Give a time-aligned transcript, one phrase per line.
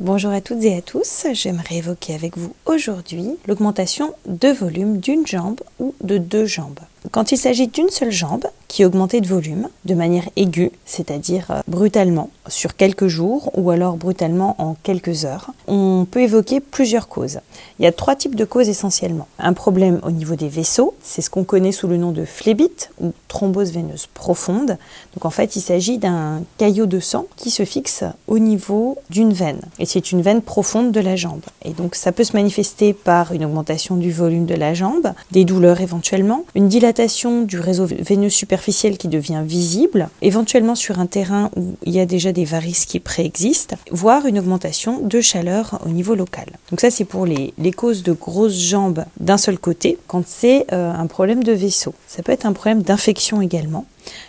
[0.00, 5.26] Bonjour à toutes et à tous, j'aimerais évoquer avec vous aujourd'hui l'augmentation de volume d'une
[5.26, 6.78] jambe ou de deux jambes.
[7.10, 11.50] Quand il s'agit d'une seule jambe qui est augmentée de volume de manière aiguë, c'est-à-dire
[11.50, 17.08] euh, brutalement sur quelques jours ou alors brutalement en quelques heures, on peut évoquer plusieurs
[17.08, 17.40] causes.
[17.78, 19.28] Il y a trois types de causes essentiellement.
[19.38, 22.90] Un problème au niveau des vaisseaux, c'est ce qu'on connaît sous le nom de phlébite
[23.00, 24.78] ou thrombose veineuse profonde.
[25.14, 29.32] Donc en fait, il s'agit d'un caillot de sang qui se fixe au niveau d'une
[29.32, 31.42] veine et c'est une veine profonde de la jambe.
[31.64, 35.44] Et donc ça peut se manifester par une augmentation du volume de la jambe, des
[35.44, 41.50] douleurs éventuellement, une dilatation du réseau veineux superficiel qui devient visible, éventuellement sur un terrain
[41.56, 45.88] où il y a déjà des varices qui préexistent, voire une augmentation de chaleur au
[45.88, 46.46] niveau local.
[46.70, 50.92] Donc ça c'est pour les, causes de grosses jambes d'un seul côté, quand c'est euh,
[50.92, 51.94] un problème de vaisseau.
[52.06, 53.86] Ça peut être un problème d'infection également.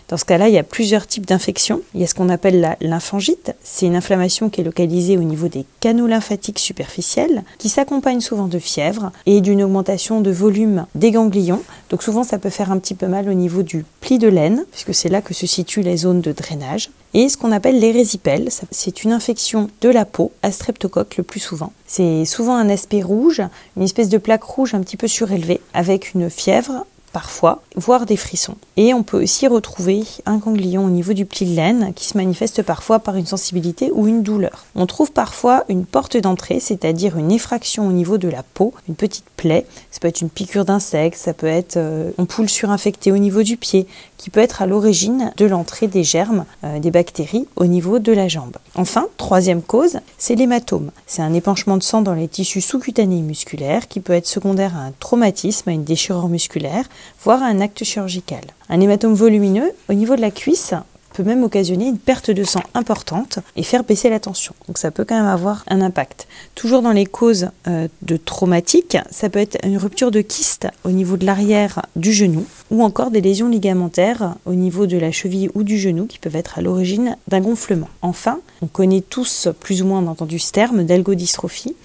[0.07, 1.81] Dans ce cas-là, il y a plusieurs types d'infections.
[1.93, 3.53] Il y a ce qu'on appelle la lymphangite.
[3.63, 8.47] C'est une inflammation qui est localisée au niveau des canaux lymphatiques superficiels, qui s'accompagne souvent
[8.47, 11.61] de fièvre et d'une augmentation de volume des ganglions.
[11.89, 14.65] Donc souvent, ça peut faire un petit peu mal au niveau du pli de laine,
[14.71, 16.89] puisque c'est là que se situent les zones de drainage.
[17.13, 21.39] Et ce qu'on appelle l'érésipèle, c'est une infection de la peau à streptocoque le plus
[21.39, 21.73] souvent.
[21.87, 23.41] C'est souvent un aspect rouge,
[23.77, 28.17] une espèce de plaque rouge un petit peu surélevée, avec une fièvre, parfois, voire des
[28.17, 28.55] frissons.
[28.77, 32.17] Et on peut aussi retrouver un ganglion au niveau du pli de laine qui se
[32.17, 34.65] manifeste parfois par une sensibilité ou une douleur.
[34.75, 38.95] On trouve parfois une porte d'entrée, c'est-à-dire une effraction au niveau de la peau, une
[38.95, 39.65] petite plaie.
[39.91, 43.43] Ça peut être une piqûre d'insecte, ça peut être euh, une poule surinfectée au niveau
[43.43, 43.87] du pied,
[44.17, 48.11] qui peut être à l'origine de l'entrée des germes, euh, des bactéries au niveau de
[48.11, 48.57] la jambe.
[48.75, 50.91] Enfin, troisième cause, c'est l'hématome.
[51.07, 54.81] C'est un épanchement de sang dans les tissus sous-cutanés musculaires qui peut être secondaire à
[54.81, 56.85] un traumatisme, à une déchirure musculaire,
[57.23, 58.41] voire un acte chirurgical.
[58.69, 60.73] Un hématome volumineux au niveau de la cuisse
[61.13, 64.53] peut même occasionner une perte de sang importante et faire baisser la tension.
[64.67, 66.27] Donc ça peut quand même avoir un impact.
[66.55, 70.91] Toujours dans les causes euh, de traumatiques, ça peut être une rupture de kyste au
[70.91, 75.49] niveau de l'arrière du genou ou encore des lésions ligamentaires au niveau de la cheville
[75.55, 77.89] ou du genou qui peuvent être à l'origine d'un gonflement.
[78.01, 81.75] Enfin, on connaît tous plus ou moins entendu ce terme d'algodystrophie.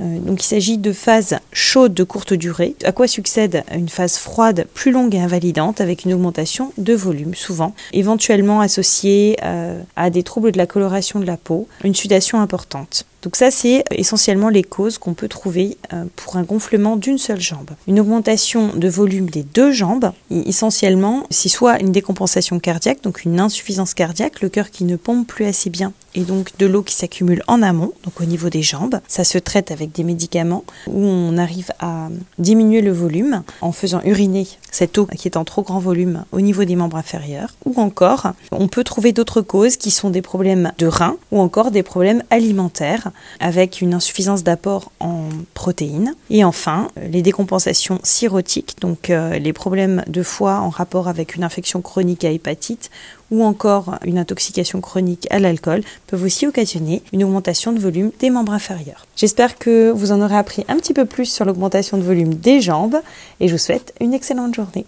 [0.00, 4.16] Euh, donc il s'agit de phases chaudes de courte durée, à quoi succède une phase
[4.18, 10.10] froide plus longue et invalidante avec une augmentation de volume souvent, éventuellement associée euh, à
[10.10, 13.06] des troubles de la coloration de la peau, une sudation importante.
[13.26, 17.40] Donc ça, c'est essentiellement les causes qu'on peut trouver euh, pour un gonflement d'une seule
[17.40, 17.70] jambe.
[17.88, 23.40] Une augmentation de volume des deux jambes, essentiellement, c'est soit une décompensation cardiaque, donc une
[23.40, 26.94] insuffisance cardiaque, le cœur qui ne pompe plus assez bien et donc de l'eau qui
[26.94, 29.00] s'accumule en amont, donc au niveau des jambes.
[29.06, 32.08] Ça se traite avec des médicaments où on arrive à
[32.38, 36.40] diminuer le volume en faisant uriner cette eau qui est en trop grand volume au
[36.40, 37.54] niveau des membres inférieurs.
[37.64, 41.70] Ou encore, on peut trouver d'autres causes qui sont des problèmes de reins ou encore
[41.70, 43.10] des problèmes alimentaires
[43.40, 46.14] avec une insuffisance d'apport en protéines.
[46.30, 51.44] Et enfin, les décompensations cirrhotiques, donc euh, les problèmes de foie en rapport avec une
[51.44, 52.90] infection chronique à hépatite
[53.30, 58.30] ou encore une intoxication chronique à l'alcool peuvent aussi occasionner une augmentation de volume des
[58.30, 59.06] membres inférieurs.
[59.16, 62.60] J'espère que vous en aurez appris un petit peu plus sur l'augmentation de volume des
[62.60, 63.00] jambes
[63.40, 64.86] et je vous souhaite une excellente journée.